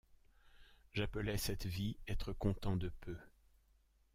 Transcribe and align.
J’appelais 0.93 1.37
cette 1.37 1.67
vie 1.67 1.95
être 2.07 2.33
content 2.33 2.75
de 2.75 2.89
peu! 3.01 3.15